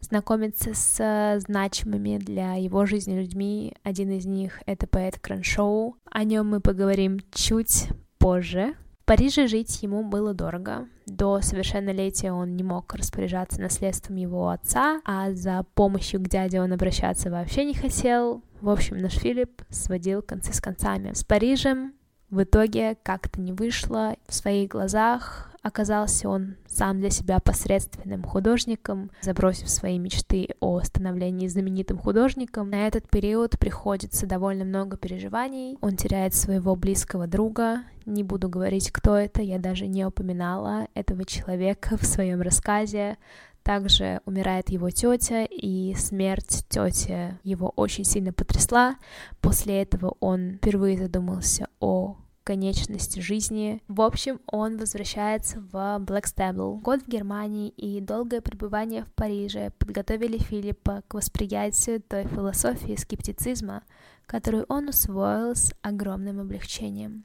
знакомится 0.00 0.72
с 0.74 0.96
э, 0.98 1.40
значимыми 1.40 2.18
для 2.18 2.54
его 2.54 2.86
жизни 2.86 3.18
людьми. 3.18 3.74
Один 3.82 4.10
из 4.10 4.24
них— 4.26 4.62
это 4.66 4.86
поэт 4.86 5.18
Краншоу. 5.18 5.96
О 6.10 6.24
нем 6.24 6.48
мы 6.48 6.60
поговорим 6.60 7.20
чуть 7.32 7.88
позже. 8.18 8.74
В 9.02 9.04
Париже 9.04 9.46
жить 9.46 9.82
ему 9.82 10.02
было 10.02 10.34
дорого. 10.34 10.88
До 11.06 11.40
совершеннолетия 11.40 12.32
он 12.32 12.56
не 12.56 12.64
мог 12.64 12.92
распоряжаться 12.94 13.60
наследством 13.60 14.16
его 14.16 14.48
отца, 14.48 15.00
а 15.04 15.32
за 15.32 15.64
помощью 15.74 16.20
к 16.20 16.28
дяде 16.28 16.60
он 16.60 16.72
обращаться 16.72 17.30
вообще 17.30 17.64
не 17.64 17.74
хотел. 17.74 18.42
В 18.60 18.70
общем, 18.70 18.98
наш 18.98 19.12
Филипп 19.12 19.62
сводил 19.68 20.22
концы 20.22 20.52
с 20.52 20.60
концами. 20.60 21.12
С 21.12 21.22
Парижем 21.22 21.92
в 22.36 22.42
итоге 22.42 22.98
как-то 23.02 23.40
не 23.40 23.52
вышло. 23.52 24.14
В 24.28 24.34
своих 24.34 24.68
глазах 24.68 25.50
оказался 25.62 26.28
он 26.28 26.56
сам 26.68 27.00
для 27.00 27.08
себя 27.08 27.40
посредственным 27.40 28.22
художником, 28.22 29.10
забросив 29.22 29.70
свои 29.70 29.98
мечты 29.98 30.50
о 30.60 30.80
становлении 30.82 31.48
знаменитым 31.48 31.96
художником. 31.98 32.68
На 32.68 32.86
этот 32.86 33.08
период 33.08 33.58
приходится 33.58 34.26
довольно 34.26 34.66
много 34.66 34.98
переживаний. 34.98 35.78
Он 35.80 35.96
теряет 35.96 36.34
своего 36.34 36.76
близкого 36.76 37.26
друга. 37.26 37.84
Не 38.04 38.22
буду 38.22 38.50
говорить, 38.50 38.90
кто 38.92 39.16
это, 39.16 39.40
я 39.40 39.58
даже 39.58 39.86
не 39.86 40.04
упоминала 40.04 40.88
этого 40.92 41.24
человека 41.24 41.96
в 41.96 42.04
своем 42.04 42.42
рассказе. 42.42 43.16
Также 43.62 44.20
умирает 44.26 44.68
его 44.68 44.90
тетя, 44.90 45.44
и 45.44 45.94
смерть 45.94 46.64
тети 46.68 47.36
его 47.42 47.72
очень 47.74 48.04
сильно 48.04 48.32
потрясла. 48.32 48.96
После 49.40 49.82
этого 49.82 50.14
он 50.20 50.58
впервые 50.58 50.98
задумался 50.98 51.66
о 51.80 52.18
конечности 52.46 53.18
жизни. 53.18 53.82
В 53.88 54.00
общем, 54.00 54.40
он 54.46 54.78
возвращается 54.78 55.60
в 55.72 55.98
Блэкстебл. 55.98 56.76
Год 56.78 57.02
в 57.02 57.08
Германии 57.08 57.70
и 57.70 58.00
долгое 58.00 58.40
пребывание 58.40 59.04
в 59.04 59.12
Париже 59.12 59.72
подготовили 59.78 60.38
Филиппа 60.38 61.02
к 61.08 61.14
восприятию 61.14 62.00
той 62.00 62.24
философии 62.24 62.94
скептицизма, 62.94 63.82
которую 64.26 64.64
он 64.68 64.88
усвоил 64.88 65.56
с 65.56 65.74
огромным 65.82 66.40
облегчением. 66.40 67.24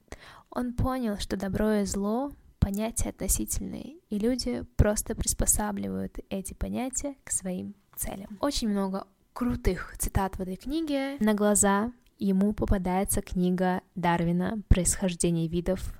Он 0.50 0.74
понял, 0.74 1.18
что 1.20 1.38
добро 1.38 1.76
и 1.76 1.86
зло 1.86 2.32
понятия 2.60 3.10
относительные, 3.10 3.98
и 4.10 4.18
люди 4.18 4.64
просто 4.76 5.16
приспосабливают 5.16 6.18
эти 6.30 6.54
понятия 6.54 7.16
к 7.24 7.32
своим 7.32 7.76
целям. 7.96 8.38
Очень 8.42 8.70
много 8.70 9.06
крутых 9.34 9.96
цитат 9.98 10.38
в 10.38 10.42
этой 10.42 10.56
книге 10.56 11.18
на 11.20 11.34
глаза. 11.34 11.92
Ему 12.24 12.54
попадается 12.54 13.24
книга 13.24 13.82
Дарвина 13.96 14.62
«Происхождение 14.68 15.48
видов». 15.48 16.00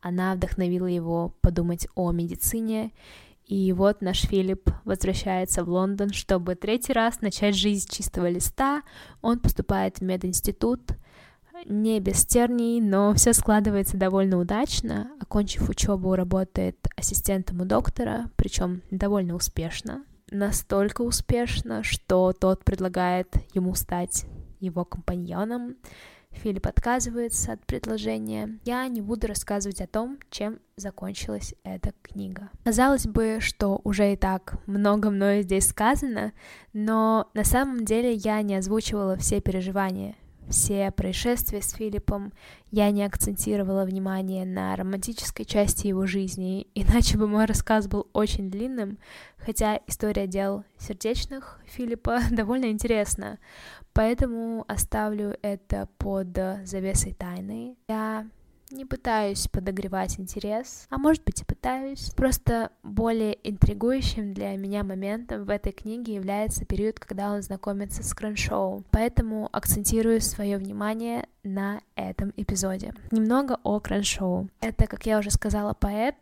Она 0.00 0.32
вдохновила 0.36 0.86
его 0.86 1.34
подумать 1.40 1.88
о 1.96 2.12
медицине, 2.12 2.92
и 3.46 3.72
вот 3.72 4.00
наш 4.00 4.20
Филипп 4.20 4.70
возвращается 4.84 5.64
в 5.64 5.68
Лондон, 5.68 6.10
чтобы 6.10 6.54
третий 6.54 6.92
раз 6.92 7.20
начать 7.20 7.56
жизнь 7.56 7.88
чистого 7.90 8.28
листа. 8.28 8.82
Он 9.22 9.40
поступает 9.40 9.98
в 9.98 10.02
мединститут, 10.02 10.82
не 11.64 11.98
без 11.98 12.24
терний, 12.24 12.80
но 12.80 13.12
все 13.14 13.32
складывается 13.32 13.96
довольно 13.96 14.38
удачно. 14.38 15.10
Окончив 15.20 15.68
учебу, 15.68 16.14
работает 16.14 16.78
ассистентом 16.96 17.62
у 17.62 17.64
доктора, 17.64 18.30
причем 18.36 18.82
довольно 18.92 19.34
успешно. 19.34 20.04
Настолько 20.30 21.02
успешно, 21.02 21.82
что 21.82 22.32
тот 22.32 22.64
предлагает 22.64 23.34
ему 23.52 23.74
стать 23.74 24.26
его 24.60 24.84
компаньоном. 24.84 25.76
Филипп 26.30 26.66
отказывается 26.66 27.52
от 27.52 27.64
предложения. 27.64 28.58
Я 28.64 28.86
не 28.88 29.00
буду 29.00 29.26
рассказывать 29.26 29.80
о 29.80 29.86
том, 29.86 30.18
чем 30.30 30.58
закончилась 30.76 31.54
эта 31.64 31.92
книга. 32.02 32.50
Казалось 32.64 33.06
бы, 33.06 33.38
что 33.40 33.80
уже 33.84 34.12
и 34.12 34.16
так 34.16 34.58
много 34.66 35.10
мною 35.10 35.42
здесь 35.42 35.68
сказано, 35.68 36.32
но 36.72 37.30
на 37.32 37.44
самом 37.44 37.84
деле 37.84 38.12
я 38.12 38.42
не 38.42 38.56
озвучивала 38.56 39.16
все 39.16 39.40
переживания 39.40 40.14
все 40.48 40.90
происшествия 40.90 41.60
с 41.60 41.72
Филиппом, 41.72 42.32
я 42.70 42.90
не 42.90 43.04
акцентировала 43.04 43.84
внимание 43.84 44.44
на 44.44 44.74
романтической 44.76 45.44
части 45.44 45.88
его 45.88 46.06
жизни, 46.06 46.68
иначе 46.74 47.18
бы 47.18 47.26
мой 47.26 47.46
рассказ 47.46 47.88
был 47.88 48.08
очень 48.12 48.50
длинным, 48.50 48.98
хотя 49.38 49.80
история 49.86 50.26
дел 50.26 50.64
сердечных 50.78 51.60
Филиппа 51.66 52.20
довольно 52.30 52.66
интересна, 52.66 53.38
поэтому 53.96 54.64
оставлю 54.68 55.36
это 55.40 55.88
под 55.98 56.28
завесой 56.64 57.14
тайны. 57.14 57.76
Я 57.88 58.26
не 58.70 58.84
пытаюсь 58.84 59.48
подогревать 59.48 60.18
интерес, 60.18 60.86
а 60.90 60.98
может 60.98 61.24
быть 61.24 61.40
и 61.40 61.44
пытаюсь. 61.44 62.10
Просто 62.10 62.70
более 62.82 63.38
интригующим 63.48 64.34
для 64.34 64.56
меня 64.56 64.84
моментом 64.84 65.44
в 65.44 65.50
этой 65.50 65.72
книге 65.72 66.14
является 66.14 66.64
период, 66.64 66.98
когда 66.98 67.32
он 67.32 67.42
знакомится 67.42 68.02
с 68.02 68.12
Краншоу. 68.12 68.84
Поэтому 68.90 69.48
акцентирую 69.52 70.20
свое 70.20 70.58
внимание 70.58 71.26
на 71.42 71.80
этом 71.94 72.32
эпизоде. 72.36 72.92
Немного 73.12 73.58
о 73.62 73.80
Краншоу. 73.80 74.48
Это, 74.60 74.86
как 74.86 75.06
я 75.06 75.18
уже 75.20 75.30
сказала, 75.30 75.74
поэт, 75.74 76.16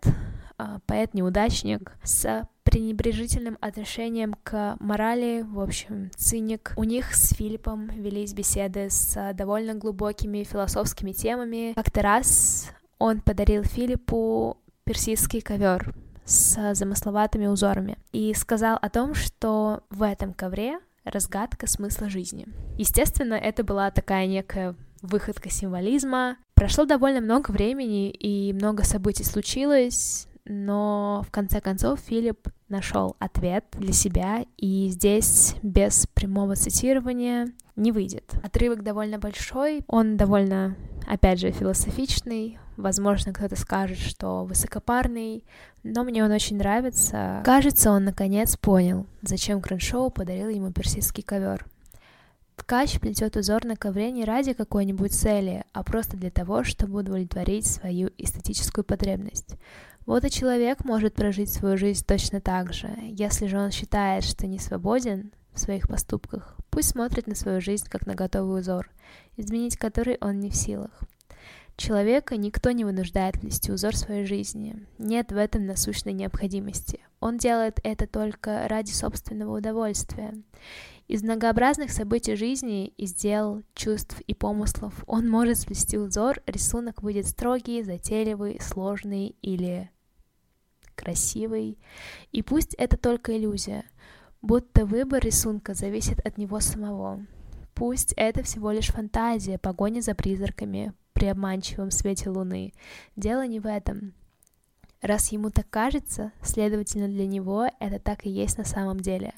а, 0.59 0.79
поэт-неудачник 0.87 1.93
с 2.03 2.47
пренебрежительным 2.65 3.57
отношением 3.61 4.35
к 4.43 4.77
морали, 4.81 5.43
в 5.47 5.61
общем, 5.61 6.11
циник. 6.17 6.73
У 6.77 6.85
них 6.85 7.15
с 7.15 7.35
Филиппом 7.35 7.89
велись 7.89 8.33
беседы 8.33 8.89
с 8.91 9.33
довольно 9.35 9.75
глубокими 9.75 10.43
философскими 10.43 11.13
темами. 11.13 11.73
Как-то 11.75 12.03
раз 12.03 12.71
он 12.99 13.21
подарил 13.21 13.63
Филиппу 13.63 14.57
персидский 14.85 15.41
ковер 15.41 15.95
с 16.25 16.75
замысловатыми 16.75 17.47
узорами 17.47 17.99
и 18.13 18.33
сказал 18.35 18.79
о 18.81 18.89
том, 18.89 19.15
что 19.15 19.83
в 19.91 20.03
этом 20.03 20.33
ковре 20.33 20.79
разгадка 21.05 21.67
смысла 21.67 22.09
жизни. 22.09 22.47
Естественно, 22.79 23.35
это 23.35 23.63
была 23.63 23.91
такая 23.91 24.27
некая 24.27 24.75
выходка 25.03 25.51
символизма. 25.51 26.39
Прошло 26.55 26.87
довольно 26.87 27.21
много 27.21 27.51
времени, 27.51 28.11
и 28.11 28.55
много 28.55 28.85
событий 28.85 29.25
случилось, 29.25 30.27
но 30.45 31.25
в 31.27 31.31
конце 31.31 31.61
концов 31.61 32.01
Филипп 32.01 32.49
нашел 32.69 33.17
ответ 33.19 33.65
для 33.73 33.93
себя, 33.93 34.45
и 34.57 34.89
здесь 34.89 35.55
без 35.63 36.07
прямого 36.07 36.57
цитирования 36.57 37.49
не 37.77 37.93
выйдет. 37.93 38.35
Отрывок 38.43 38.83
довольно 38.83 39.19
большой, 39.19 39.83
он 39.87 40.17
довольно, 40.17 40.77
опять 41.07 41.41
же, 41.41 41.51
философичный, 41.51 42.59
возможно, 42.77 43.33
кто-то 43.33 43.57
скажет, 43.57 43.99
что 43.99 44.45
высокопарный, 44.45 45.45
но 45.83 46.05
мне 46.05 46.25
он 46.25 46.31
очень 46.31 46.59
нравится. 46.59 47.43
Кажется, 47.45 47.91
он 47.91 48.05
наконец 48.05 48.57
понял, 48.57 49.07
зачем 49.23 49.61
Крэншоу 49.61 50.11
подарил 50.11 50.49
ему 50.49 50.73
персидский 50.73 51.23
ковер. 51.23 51.67
Ткач 52.57 53.01
плетет 53.01 53.37
узор 53.37 53.65
на 53.65 53.77
ковре 53.77 54.13
не 54.13 54.25
ради 54.25 54.53
какой-нибудь 54.53 55.13
цели, 55.13 55.65
а 55.73 55.83
просто 55.83 56.17
для 56.17 56.31
того, 56.31 56.63
чтобы 56.63 57.01
удовлетворить 57.01 57.67
свою 57.67 58.11
эстетическую 58.17 58.85
потребность. 58.85 59.57
Вот 60.07 60.25
и 60.25 60.31
человек 60.31 60.85
может 60.85 61.15
прожить 61.15 61.51
свою 61.51 61.77
жизнь 61.77 62.05
точно 62.07 62.41
так 62.41 62.73
же. 62.73 62.91
Если 63.03 63.47
же 63.47 63.59
он 63.59 63.71
считает, 63.71 64.25
что 64.25 64.47
не 64.47 64.59
свободен 64.59 65.33
в 65.53 65.61
своих 65.61 65.89
поступках, 65.89 66.57
пусть 66.71 66.91
смотрит 66.91 67.27
на 67.27 67.35
свою 67.35 67.61
жизнь 67.61 67.87
как 67.89 68.07
на 68.07 68.15
готовый 68.15 68.61
узор, 68.61 68.91
изменить 69.37 69.77
который 69.77 70.19
он 70.21 70.41
не 70.41 70.51
в 70.51 70.57
силах. 70.57 70.91
Человека 71.77 72.37
никто 72.37 72.71
не 72.71 72.85
вынуждает 72.85 73.41
плести 73.41 73.73
узор 73.73 73.97
своей 73.97 74.27
жизни. 74.27 74.87
Нет 74.99 75.33
в 75.33 75.37
этом 75.37 75.67
насущной 75.67 76.13
необходимости. 76.13 77.01
Он 77.19 77.37
делает 77.37 77.81
это 77.83 78.07
только 78.07 78.69
ради 78.69 78.93
собственного 78.93 79.57
удовольствия. 79.59 80.35
Из 81.09 81.23
многообразных 81.23 81.91
событий 81.91 82.37
жизни, 82.37 82.87
из 82.87 83.15
дел, 83.15 83.63
чувств 83.75 84.21
и 84.27 84.35
помыслов 84.35 85.03
он 85.07 85.29
может 85.29 85.59
сплести 85.59 85.99
узор, 85.99 86.41
рисунок 86.47 87.03
будет 87.03 87.27
строгий, 87.27 87.83
затейливый, 87.83 88.61
сложный 88.61 89.37
или 89.43 89.91
красивый. 90.95 91.79
И 92.33 92.43
пусть 92.43 92.75
это 92.75 92.97
только 92.97 93.37
иллюзия, 93.37 93.85
будто 94.43 94.87
выбор 94.87 95.23
рисунка 95.23 95.75
зависит 95.75 96.21
от 96.27 96.39
него 96.39 96.61
самого. 96.61 97.25
Пусть 97.75 98.15
это 98.17 98.43
всего 98.43 98.71
лишь 98.71 98.89
фантазия, 98.89 99.59
погоня 99.59 100.01
за 100.01 100.15
призраками 100.15 100.93
при 101.13 101.27
обманчивом 101.27 101.91
свете 101.91 102.31
луны. 102.31 102.73
Дело 103.17 103.47
не 103.47 103.61
в 103.61 103.67
этом. 103.67 104.15
Раз 105.03 105.33
ему 105.33 105.51
так 105.51 105.69
кажется, 105.69 106.33
следовательно 106.43 107.09
для 107.09 107.27
него 107.27 107.67
это 107.79 107.99
так 107.99 108.25
и 108.27 108.31
есть 108.31 108.57
на 108.59 108.65
самом 108.65 109.01
деле. 109.01 109.35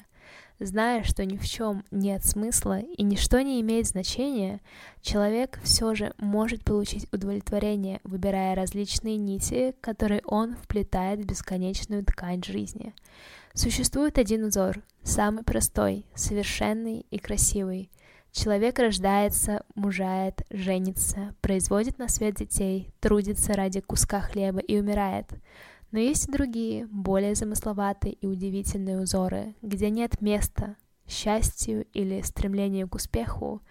Зная, 0.59 1.03
что 1.03 1.23
ни 1.23 1.37
в 1.37 1.45
чем 1.45 1.83
нет 1.91 2.25
смысла 2.25 2.79
и 2.79 3.03
ничто 3.03 3.41
не 3.41 3.61
имеет 3.61 3.85
значения, 3.85 4.59
человек 5.01 5.59
все 5.63 5.93
же 5.93 6.13
может 6.17 6.63
получить 6.63 7.07
удовлетворение, 7.13 7.99
выбирая 8.03 8.55
различные 8.55 9.17
нити, 9.17 9.75
которые 9.81 10.21
он 10.25 10.55
вплетает 10.55 11.19
в 11.19 11.25
бесконечную 11.25 12.03
ткань 12.03 12.43
жизни. 12.43 12.95
Существует 13.53 14.17
один 14.17 14.45
узор, 14.45 14.81
самый 15.03 15.43
простой, 15.43 16.05
совершенный 16.15 17.05
и 17.11 17.19
красивый. 17.19 17.91
Человек 18.31 18.79
рождается, 18.79 19.63
мужает, 19.75 20.41
женится, 20.49 21.35
производит 21.41 21.99
на 21.99 22.07
свет 22.07 22.35
детей, 22.35 22.89
трудится 22.99 23.53
ради 23.53 23.79
куска 23.81 24.21
хлеба 24.21 24.59
и 24.59 24.79
умирает– 24.79 25.27
но 25.91 25.99
есть 25.99 26.27
и 26.27 26.31
другие, 26.31 26.87
более 26.87 27.35
замысловатые 27.35 28.13
и 28.13 28.27
удивительные 28.27 28.99
узоры, 28.99 29.55
где 29.61 29.89
нет 29.89 30.21
места 30.21 30.75
счастью 31.07 31.85
или 31.93 32.21
стремлению 32.21 32.87
к 32.87 32.95
успеху, 32.95 33.61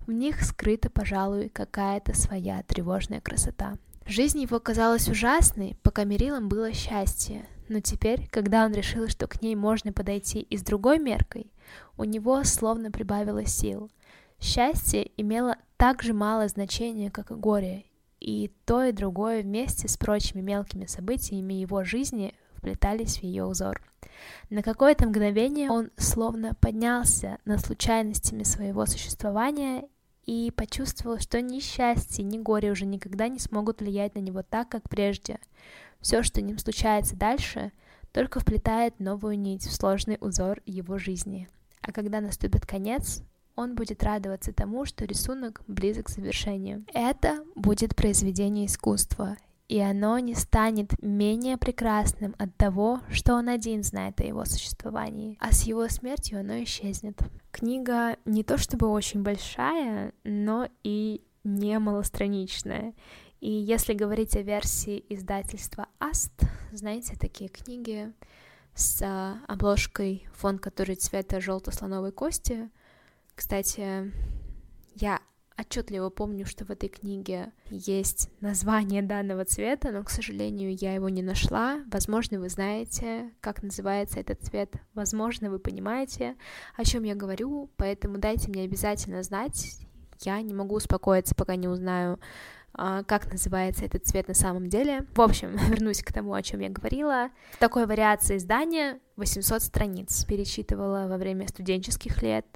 в 0.00 0.12
них 0.12 0.42
скрыта, 0.42 0.90
пожалуй, 0.90 1.48
какая-то 1.48 2.14
своя 2.14 2.62
тревожная 2.62 3.20
красота. 3.20 3.74
Жизнь 4.06 4.40
его 4.40 4.60
казалась 4.60 5.08
ужасной, 5.08 5.76
пока 5.82 6.04
Мерилом 6.04 6.48
было 6.48 6.72
счастье, 6.72 7.46
но 7.68 7.80
теперь, 7.80 8.28
когда 8.28 8.64
он 8.64 8.72
решил, 8.72 9.08
что 9.08 9.26
к 9.26 9.42
ней 9.42 9.56
можно 9.56 9.92
подойти 9.92 10.40
и 10.40 10.56
с 10.56 10.62
другой 10.62 10.98
меркой, 10.98 11.52
у 11.96 12.04
него 12.04 12.42
словно 12.44 12.92
прибавилось 12.92 13.52
сил. 13.52 13.90
Счастье 14.38 15.10
имело 15.16 15.56
так 15.76 16.02
же 16.02 16.12
мало 16.12 16.46
значения, 16.46 17.10
как 17.10 17.32
и 17.32 17.34
горе, 17.34 17.84
и 18.20 18.50
то 18.64 18.82
и 18.84 18.92
другое 18.92 19.42
вместе 19.42 19.88
с 19.88 19.96
прочими 19.96 20.40
мелкими 20.40 20.86
событиями 20.86 21.54
его 21.54 21.84
жизни 21.84 22.34
вплетались 22.54 23.18
в 23.18 23.22
ее 23.22 23.44
узор. 23.44 23.80
На 24.50 24.62
какое-то 24.62 25.06
мгновение 25.06 25.70
он 25.70 25.90
словно 25.96 26.54
поднялся 26.54 27.38
над 27.44 27.60
случайностями 27.60 28.42
своего 28.42 28.86
существования 28.86 29.88
и 30.24 30.52
почувствовал, 30.54 31.18
что 31.18 31.40
ни 31.40 31.60
счастье, 31.60 32.24
ни 32.24 32.38
горе 32.38 32.72
уже 32.72 32.86
никогда 32.86 33.28
не 33.28 33.38
смогут 33.38 33.80
влиять 33.80 34.14
на 34.14 34.20
него 34.20 34.42
так, 34.42 34.68
как 34.68 34.88
прежде. 34.88 35.38
Все, 36.00 36.22
что 36.22 36.42
ним 36.42 36.58
случается 36.58 37.16
дальше, 37.16 37.72
только 38.12 38.40
вплетает 38.40 38.98
новую 38.98 39.38
нить 39.38 39.64
в 39.64 39.72
сложный 39.72 40.18
узор 40.20 40.60
его 40.66 40.98
жизни. 40.98 41.48
А 41.80 41.92
когда 41.92 42.20
наступит 42.20 42.66
конец, 42.66 43.22
он 43.56 43.74
будет 43.74 44.04
радоваться 44.04 44.52
тому, 44.52 44.84
что 44.84 45.04
рисунок 45.04 45.62
близок 45.66 46.06
к 46.06 46.10
завершению. 46.10 46.84
Это 46.92 47.42
будет 47.56 47.96
произведение 47.96 48.66
искусства, 48.66 49.36
и 49.68 49.80
оно 49.80 50.18
не 50.18 50.34
станет 50.34 51.02
менее 51.02 51.56
прекрасным 51.56 52.36
от 52.38 52.54
того, 52.56 53.00
что 53.10 53.34
он 53.34 53.48
один 53.48 53.82
знает 53.82 54.20
о 54.20 54.24
его 54.24 54.44
существовании, 54.44 55.36
а 55.40 55.50
с 55.52 55.64
его 55.64 55.88
смертью 55.88 56.38
оно 56.38 56.62
исчезнет. 56.62 57.18
Книга 57.50 58.16
не 58.26 58.44
то 58.44 58.58
чтобы 58.58 58.88
очень 58.88 59.22
большая, 59.22 60.12
но 60.22 60.68
и 60.84 61.22
не 61.42 61.78
малостраничная. 61.78 62.94
И 63.40 63.50
если 63.50 63.94
говорить 63.94 64.36
о 64.36 64.42
версии 64.42 65.04
издательства 65.08 65.88
Аст, 65.98 66.32
знаете, 66.72 67.16
такие 67.18 67.48
книги 67.48 68.12
с 68.74 69.02
обложкой, 69.46 70.26
фон 70.34 70.58
который 70.58 70.96
цвета 70.96 71.40
желто-слоновой 71.40 72.12
кости— 72.12 72.70
кстати, 73.36 74.12
я 74.94 75.20
отчетливо 75.58 76.10
помню, 76.10 76.46
что 76.46 76.64
в 76.64 76.70
этой 76.70 76.88
книге 76.88 77.52
есть 77.70 78.30
название 78.40 79.02
данного 79.02 79.44
цвета, 79.44 79.90
но, 79.90 80.02
к 80.02 80.10
сожалению, 80.10 80.74
я 80.74 80.94
его 80.94 81.08
не 81.08 81.22
нашла. 81.22 81.80
Возможно, 81.90 82.40
вы 82.40 82.48
знаете, 82.48 83.30
как 83.40 83.62
называется 83.62 84.20
этот 84.20 84.42
цвет. 84.42 84.74
Возможно, 84.94 85.50
вы 85.50 85.58
понимаете, 85.58 86.36
о 86.76 86.84
чем 86.84 87.04
я 87.04 87.14
говорю, 87.14 87.70
поэтому 87.76 88.18
дайте 88.18 88.50
мне 88.50 88.62
обязательно 88.62 89.22
знать. 89.22 89.78
Я 90.22 90.40
не 90.40 90.54
могу 90.54 90.76
успокоиться, 90.76 91.34
пока 91.34 91.56
не 91.56 91.68
узнаю, 91.68 92.18
а, 92.78 93.04
как 93.04 93.32
называется 93.32 93.86
этот 93.86 94.06
цвет 94.06 94.28
на 94.28 94.34
самом 94.34 94.68
деле. 94.68 95.06
В 95.14 95.20
общем, 95.20 95.56
вернусь 95.70 96.02
к 96.02 96.12
тому, 96.12 96.34
о 96.34 96.42
чем 96.42 96.60
я 96.60 96.68
говорила. 96.68 97.30
В 97.52 97.58
такой 97.58 97.86
вариации 97.86 98.36
издания 98.36 99.00
800 99.16 99.62
страниц 99.62 100.24
перечитывала 100.24 101.06
во 101.08 101.16
время 101.16 101.48
студенческих 101.48 102.22
лет, 102.22 102.46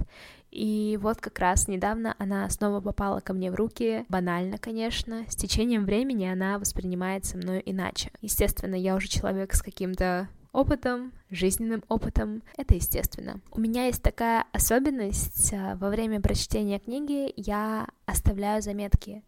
и 0.50 0.98
вот 1.00 1.20
как 1.20 1.38
раз 1.38 1.68
недавно 1.68 2.14
она 2.18 2.48
снова 2.50 2.80
попала 2.80 3.20
ко 3.20 3.32
мне 3.32 3.50
в 3.50 3.54
руки, 3.54 4.04
банально, 4.08 4.58
конечно. 4.58 5.24
С 5.28 5.36
течением 5.36 5.84
времени 5.84 6.26
она 6.26 6.58
воспринимается 6.58 7.36
мною 7.36 7.62
иначе. 7.64 8.10
Естественно, 8.20 8.74
я 8.74 8.96
уже 8.96 9.08
человек 9.08 9.54
с 9.54 9.62
каким-то 9.62 10.28
опытом, 10.52 11.12
жизненным 11.30 11.84
опытом. 11.88 12.42
Это 12.56 12.74
естественно. 12.74 13.40
У 13.52 13.60
меня 13.60 13.86
есть 13.86 14.02
такая 14.02 14.44
особенность. 14.52 15.52
А, 15.52 15.76
во 15.76 15.88
время 15.88 16.20
прочтения 16.20 16.80
книги 16.80 17.32
я 17.36 17.86
оставляю 18.06 18.60
заметки 18.60 19.22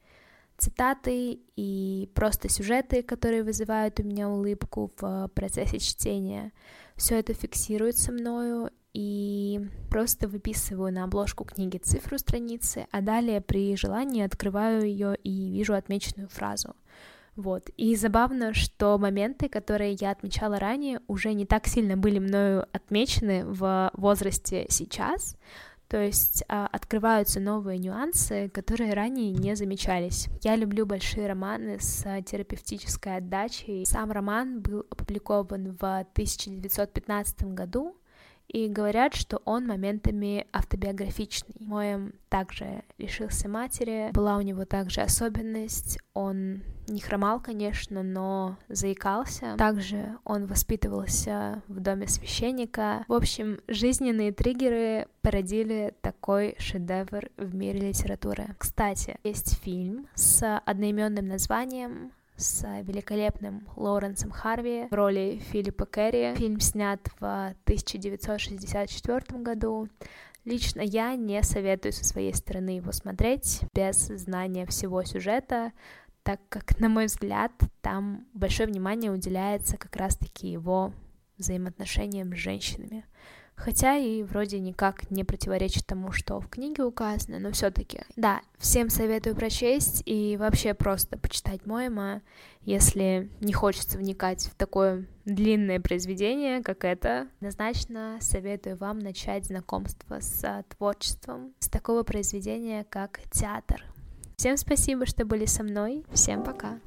цитаты 0.59 1.41
и 1.57 2.11
просто 2.15 2.49
сюжеты, 2.49 3.03
которые 3.03 3.43
вызывают 3.43 3.99
у 3.99 4.05
меня 4.05 4.29
улыбку 4.29 4.93
в 5.01 5.29
процессе 5.35 5.79
чтения. 5.79 6.53
Все 6.97 7.19
это 7.19 7.35
фиксируется 7.35 8.13
мною, 8.13 8.71
и 8.95 9.61
просто 9.91 10.29
выписываю 10.29 10.93
на 10.93 11.05
обложку 11.05 11.45
книги 11.45 11.79
цифру 11.79 12.19
страницы, 12.19 12.87
а 12.91 13.01
далее 13.01 13.41
при 13.41 13.77
желании 13.77 14.23
открываю 14.23 14.87
ее 14.87 15.17
и 15.23 15.51
вижу 15.51 15.75
отмеченную 15.75 16.29
фразу. 16.29 16.75
Вот. 17.35 17.71
И 17.79 17.97
забавно, 17.97 18.53
что 18.53 18.99
моменты, 18.99 19.49
которые 19.49 19.97
я 19.99 20.11
отмечала 20.11 20.59
ранее, 20.59 21.01
уже 21.07 21.33
не 21.33 21.47
так 21.47 21.67
сильно 21.67 21.97
были 21.97 22.19
мною 22.19 22.67
отмечены 22.73 23.47
в 23.47 23.91
возрасте 23.95 24.67
сейчас, 24.69 25.37
то 25.89 26.03
есть 26.03 26.43
а, 26.49 26.67
открываются 26.69 27.39
новые 27.39 27.79
нюансы, 27.79 28.49
которые 28.49 28.95
ранее 28.95 29.31
не 29.31 29.55
замечались. 29.57 30.29
Я 30.43 30.57
люблю 30.57 30.87
большие 30.87 31.27
романы 31.27 31.79
с 31.81 32.03
терапевтической 32.23 33.19
отдачей. 33.19 33.85
Сам 33.85 34.11
роман 34.11 34.61
был 34.61 34.87
опубликован 34.91 35.77
в 35.79 35.85
1915 35.85 37.43
году, 37.55 37.97
и 38.53 38.69
говорят, 38.69 39.15
что 39.15 39.41
он 39.45 39.67
моментами 39.67 40.47
автобиографичный. 40.53 41.55
Моем 41.61 42.12
также 42.29 42.83
лишился 42.99 43.49
матери, 43.49 44.11
была 44.12 44.37
у 44.37 44.43
него 44.43 44.65
также 44.65 45.01
особенность, 45.01 45.99
он 46.15 46.62
не 46.88 47.01
хромал, 47.01 47.41
конечно, 47.41 48.03
но 48.03 48.59
заикался. 48.69 49.57
Также 49.57 50.19
он 50.25 50.47
воспитывался 50.47 51.62
в 51.69 51.81
доме 51.81 52.07
священника. 52.09 53.05
В 53.09 53.15
общем, 53.15 53.61
жизненные 53.69 54.33
триггеры 54.33 55.07
породили 55.23 55.95
такой 56.01 56.57
шедевр 56.59 57.31
в 57.37 57.55
мире 57.55 57.88
литературы. 57.88 58.55
Кстати, 58.59 59.19
есть 59.25 59.59
фильм 59.61 60.07
с 60.15 60.59
одноименным 60.67 61.27
названием 61.27 62.12
с 62.43 62.83
великолепным 62.83 63.69
Лоуренсом 63.77 64.31
Харви 64.31 64.89
в 64.91 64.95
роли 64.95 65.41
Филиппа 65.51 65.87
Керри. 65.87 66.35
Фильм 66.35 66.61
снят 66.61 67.01
в 67.21 67.55
1964 67.65 69.41
году. 69.41 69.89
Лично 70.45 70.81
я 70.81 71.15
не 71.15 71.43
советую 71.43 71.93
со 71.93 72.05
своей 72.05 72.35
стороны 72.35 72.71
его 72.71 72.91
смотреть 72.93 73.61
без 73.73 74.09
знания 74.09 74.67
всего 74.67 75.05
сюжета, 75.05 75.73
так 76.25 76.41
как, 76.49 76.79
на 76.81 76.89
мой 76.89 77.07
взгляд, 77.07 77.53
там 77.81 78.27
большое 78.35 78.69
внимание 78.69 79.13
уделяется 79.13 79.77
как 79.77 79.95
раз-таки 79.97 80.49
его 80.49 80.93
взаимоотношениям 81.39 82.35
с 82.35 82.39
женщинами 82.39 83.05
хотя 83.57 83.97
и 83.97 84.23
вроде 84.23 84.59
никак 84.59 85.11
не 85.11 85.25
противоречит 85.25 85.87
тому, 85.87 86.12
что 86.12 86.41
в 86.41 86.49
книге 86.49 86.85
указано, 86.85 87.38
но 87.38 87.53
все-таки. 87.53 88.01
Да, 88.17 88.41
всем 88.59 88.91
советую 88.91 89.37
прочесть 89.37 90.03
и 90.07 90.37
вообще 90.37 90.75
просто 90.75 91.19
почитать 91.19 91.67
Моема, 91.67 92.23
если 92.62 93.31
не 93.41 93.53
хочется 93.53 93.99
вникать 93.99 94.45
в 94.45 94.55
такое 94.55 95.07
длинное 95.25 95.81
произведение, 95.81 96.62
как 96.62 96.85
это. 96.85 97.29
Однозначно 97.41 98.19
советую 98.21 98.77
вам 98.77 98.99
начать 98.99 99.47
знакомство 99.47 100.21
с 100.21 100.65
творчеством, 100.77 101.55
с 101.59 101.69
такого 101.69 102.03
произведения, 102.03 102.85
как 102.88 103.21
театр. 103.31 103.85
Всем 104.37 104.57
спасибо, 104.57 105.07
что 105.07 105.25
были 105.25 105.45
со 105.45 105.62
мной. 105.62 106.05
Всем 106.12 106.43
пока. 106.43 106.81